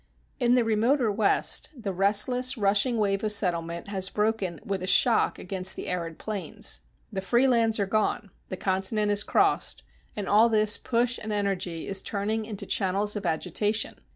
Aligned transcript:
In 0.39 0.55
the 0.55 0.63
remoter 0.63 1.11
West, 1.11 1.69
the 1.77 1.93
restless, 1.93 2.57
rushing 2.57 2.97
wave 2.97 3.23
of 3.23 3.31
settlement 3.31 3.89
has 3.89 4.09
broken 4.09 4.59
with 4.65 4.81
a 4.81 4.87
shock 4.87 5.37
against 5.37 5.75
the 5.75 5.87
arid 5.87 6.17
plains. 6.17 6.81
The 7.13 7.21
free 7.21 7.47
lands 7.47 7.79
are 7.79 7.85
gone, 7.85 8.31
the 8.49 8.57
continent 8.57 9.11
is 9.11 9.23
crossed, 9.23 9.83
and 10.15 10.27
all 10.27 10.49
this 10.49 10.79
push 10.79 11.19
and 11.21 11.31
energy 11.31 11.87
is 11.87 12.01
turning 12.01 12.45
into 12.45 12.65
channels 12.65 13.15
of 13.15 13.27
agitation. 13.27 14.01